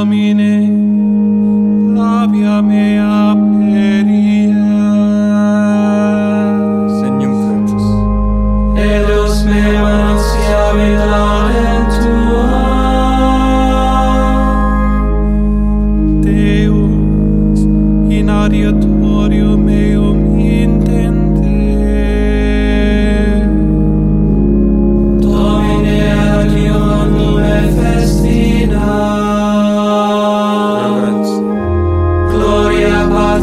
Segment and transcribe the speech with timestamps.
[0.00, 0.99] Domine,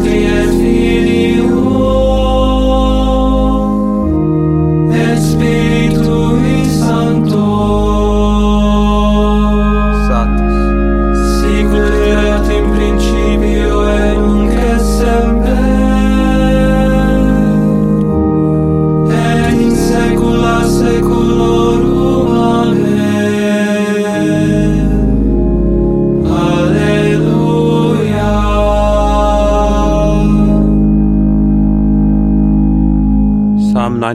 [0.04, 1.17] The Fili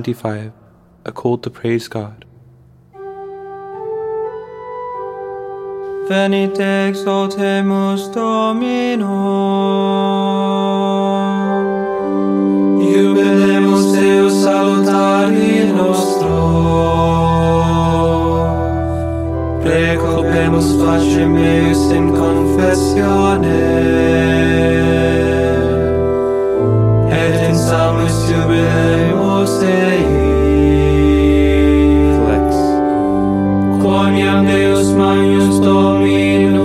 [0.04, 0.52] 25
[1.06, 2.26] A Call to Praise God.
[6.09, 8.12] Venite exaltemus
[34.14, 36.58] Quoniam Deus magnus Dominus,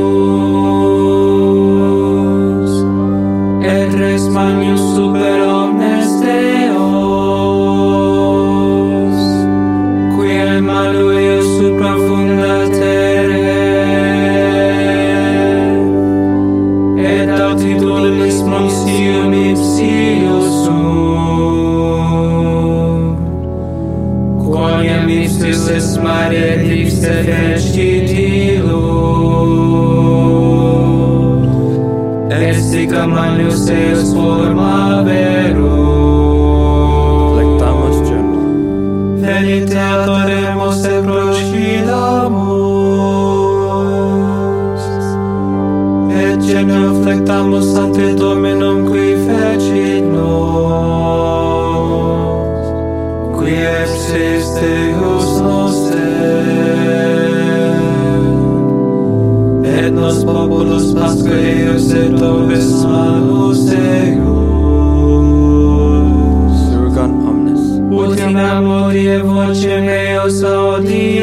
[3.65, 6.69] et res magnus super omnes Deos,
[10.13, 13.41] qui Emmanuel supra funda terre,
[16.99, 21.18] et altitudinis monsium ipsius sunt,
[27.01, 28.99] serrești tilur,
[32.49, 36.09] esica manius eus forma verum.
[37.37, 38.49] Lectamos cernum.
[39.21, 42.39] Venite adoremus e proscilamus,
[46.23, 48.07] et genuflectamus ante
[69.53, 71.18] 却没有扫地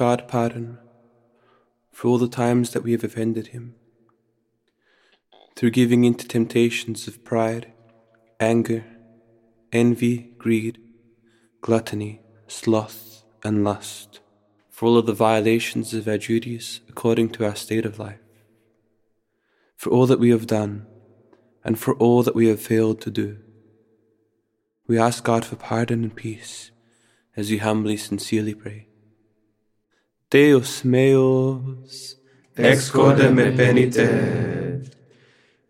[0.00, 0.78] God pardon
[1.92, 3.74] for all the times that we have offended Him,
[5.54, 7.70] through giving in to temptations of pride,
[8.40, 8.82] anger,
[9.72, 10.78] envy, greed,
[11.60, 14.20] gluttony, sloth, and lust,
[14.70, 18.24] for all of the violations of our duties according to our state of life,
[19.76, 20.86] for all that we have done,
[21.62, 23.36] and for all that we have failed to do.
[24.86, 26.70] We ask God for pardon and peace
[27.36, 28.86] as we humbly, sincerely pray.
[30.30, 32.16] Deus meus,
[32.56, 34.06] ex quodem me penite,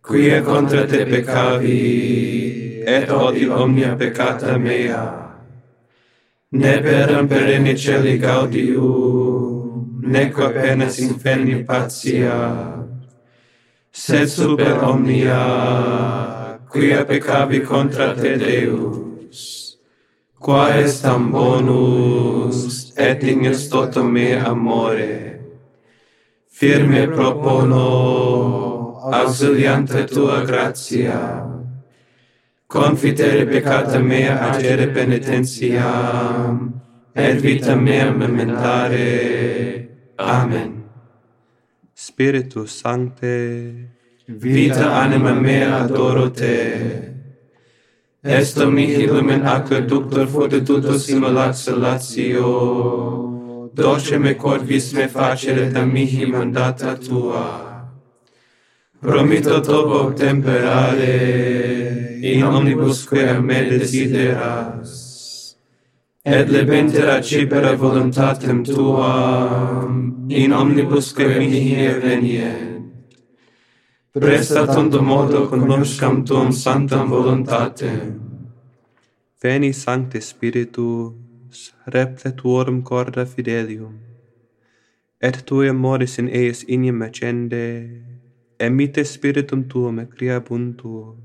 [0.05, 5.33] quia contra te peccavi, et odi omnia peccata mea,
[6.53, 12.85] ne peram perene celi gaudium, neque penas inferni patia,
[13.91, 15.41] sed super omnia,
[16.69, 19.70] quia peccavi contra te Deus,
[20.41, 25.39] qua est tam bonus et ignes totum me amore.
[26.47, 27.85] Firme propono
[29.13, 31.47] auxiliante tua gratia
[32.67, 36.73] confitere peccata mea agere penitentiam
[37.13, 39.89] et vita mea mementare.
[40.17, 40.85] Amen.
[41.93, 43.91] Spiritus sancte
[44.27, 47.20] vita anima mea adoro te.
[48.23, 53.71] Esto mihi lumen aqueductor fortitutus simulat salatio.
[53.73, 57.89] Doce me corvis me facere da mihi mandata tua.
[59.01, 65.57] Promito tobo temperare, in omnibus quea me desideras.
[66.23, 72.80] Et lebentera cipera voluntatem tuam, in omnibus quea mihi evenient
[74.13, 78.19] presta tanto modo conoscam tuam santam voluntate.
[79.43, 83.95] Veni Sancte Spiritus, repletuorum corda fidelium,
[85.21, 87.65] et tui amoris in eis ignem accende,
[88.59, 91.17] emite spiritum tuum e criabuntur.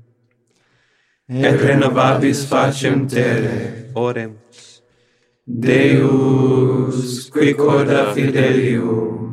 [1.28, 3.90] Et renovabis facem tere.
[3.94, 4.82] Oremus.
[5.44, 9.25] Deus, qui corda fidelium,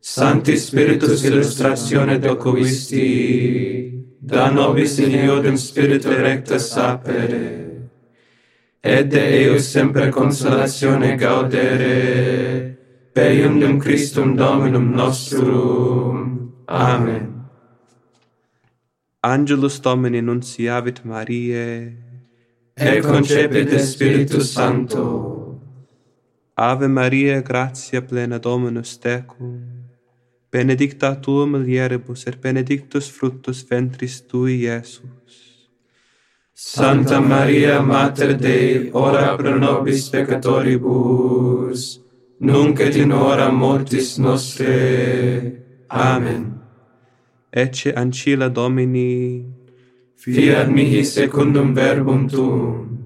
[0.00, 7.88] Sancti Spiritus illustratione docuisti, da nobis in iodem spiritu recta sapere,
[8.80, 12.76] et de eius semper consolatione gaudere,
[13.12, 16.52] per iundum Christum Dominum nostrum.
[16.68, 17.44] Amen.
[19.22, 21.92] Angelus Domini nunciavit Mariae,
[22.76, 25.60] et concepit de Spiritus Sancto.
[26.56, 29.77] Ave Maria, gratia plena Dominus tecum,
[30.50, 35.48] benedicta tua mulieribus et benedictus fructus ventris tui, Iesus.
[36.54, 42.00] Sancta Maria, Mater Dei, ora pro nobis peccatoribus,
[42.40, 45.62] nunc et in hora mortis nostre.
[45.88, 46.58] Amen.
[47.50, 49.44] Ecce ancilla Domini,
[50.16, 52.98] fiat mihi secundum verbum tuum.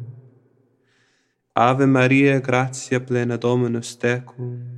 [1.54, 4.71] Ave Maria, gratia plena Dominus tecum,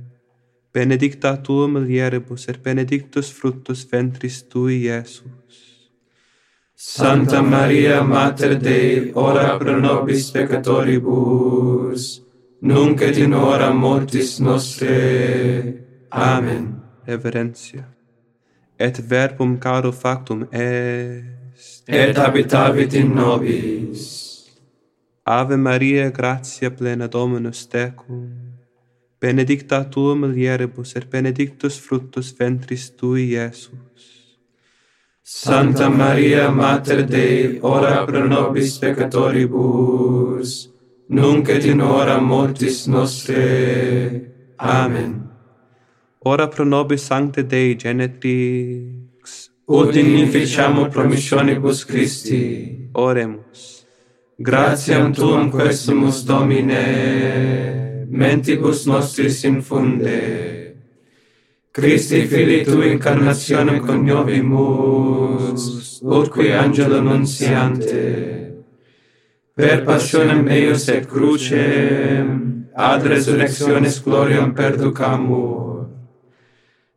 [0.75, 5.55] benedicta tu mulieribus et benedictus fructus ventris tui, Iesus.
[6.75, 12.21] Santa Maria, Mater Dei, ora pro nobis peccatoribus,
[12.61, 15.83] nunc et in hora mortis nostre.
[16.11, 16.81] Amen.
[17.07, 17.85] Reverentia.
[18.77, 21.87] Et verbum caro factum est.
[21.87, 24.25] Et habitavit in nobis.
[25.25, 28.44] Ave Maria, gratia plena Dominus tecum,
[29.19, 34.25] benedicta tu mulieribus, et benedictus fructus ventris tui, Iesus.
[35.21, 40.69] Santa Maria, Mater Dei, ora pro nobis peccatoribus,
[41.09, 44.31] nunc et in hora mortis nostre.
[44.57, 45.23] Amen.
[46.19, 52.89] Ora pro nobis Sancte Dei Genetrix, ut in inficiamo promissionibus Christi.
[52.93, 53.85] Oremus.
[54.37, 60.75] Gratiam Tuam quesimus Domine mentibus nostris infunde.
[61.71, 65.61] Christi Filii Tu incarnationem coniovimus,
[66.01, 68.53] utque angelo nunciante,
[69.53, 75.87] per passionem eius et crucem, ad resurrectionis gloriam perducamur.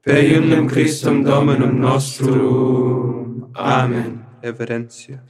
[0.03, 3.51] Per iumnem Christum Dominum nostrum.
[3.55, 4.25] Amen.
[4.43, 5.23] Reverentia.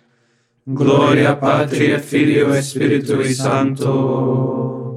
[0.70, 3.92] Gloria Patri et Filio et Spiritui Sancto,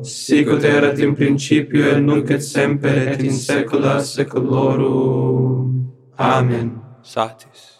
[0.03, 5.91] sicut erat in principio et nunc et semper et in saecula saeculorum.
[6.17, 6.81] Amen.
[7.03, 7.79] Satis.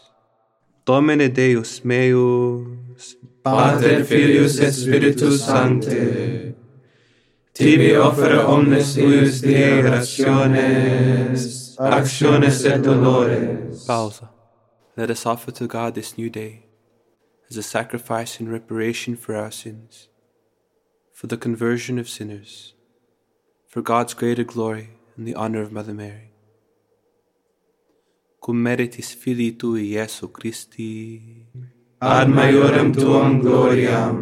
[0.86, 6.56] Domine Deus meus, Pater Filius et Spiritus Sancte,
[7.54, 13.86] tibi offere omnes ius Dei rationes, actiones et dolores.
[13.86, 14.30] Pausa.
[14.98, 16.66] Let us offer to God this new day
[17.50, 20.08] as a sacrifice in reparation for our sins,
[21.22, 22.74] for the conversion of sinners,
[23.68, 26.32] for God's greater glory and the honor of Mother Mary.
[28.44, 31.46] Cum meritis Filii Tui Iesu Christi,
[32.02, 34.16] ad maiorem tuam gloriam,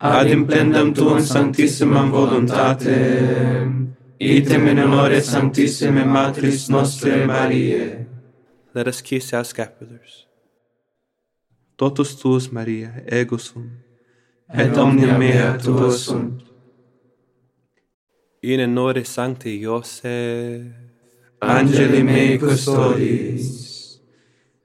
[0.00, 8.06] ad implendam tuam sanctissimam voluntatem, item in honore sanctissime Matris Nostre Mariae.
[8.74, 10.24] Let us kiss our scapulars.
[11.78, 13.70] Totus tuus, Maria, ego sum,
[14.52, 16.42] et omnia mea tua sunt.
[18.42, 20.62] In honore Sancti Iosef,
[21.38, 24.00] Angeli mei custodis,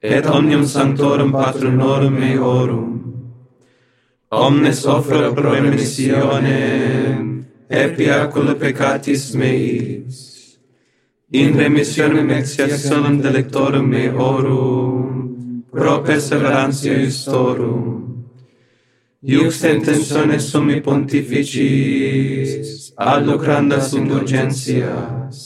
[0.01, 2.91] et omnium sanctorum patronorum meorum,
[4.31, 6.59] omnes offro pro emissione
[7.69, 8.05] epi
[8.59, 10.57] peccatis meis,
[11.31, 18.04] in remissionem exciationem delectorum meorum, pro perseverantia iustorum,
[19.25, 25.37] iuc sententiones summi pontificis, ad lucrandas indulgentias,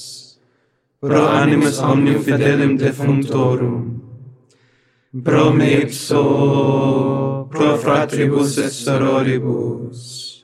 [0.99, 4.01] pro animas omnium fidelim defunctorum,
[5.23, 10.43] pro me ipso, pro fratribus et sororibus,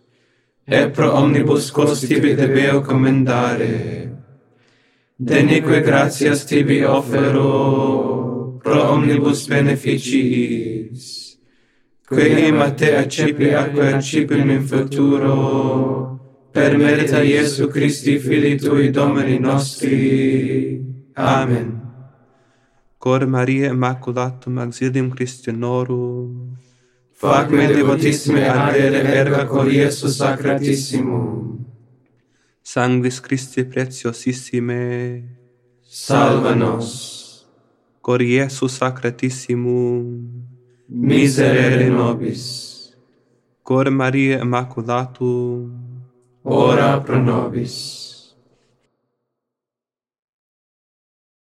[0.65, 4.15] et pro omnibus quos tibi debeo commendare,
[5.19, 11.25] denique gratias tibi offero, pro omnibus beneficiis,
[12.07, 16.19] qui in te accipi aqua accipim in futuro,
[16.51, 20.85] per merita Iesu Christi, Fili Tui, Domini nostri.
[21.13, 21.81] Amen.
[23.00, 26.57] Cor Maria Immaculatum auxilium Christianorum,
[27.12, 31.65] fac me devotissime adere erga cor Iesu Sacratissimum.
[32.62, 35.24] Sanguis Christi preciosissime,
[35.81, 37.45] salva nos.
[38.01, 40.44] Cor Iesu Sacratissimum,
[40.87, 42.93] Miserere nobis.
[43.63, 45.73] cor Maria Immaculatum,
[46.43, 48.04] Ora pro nobis.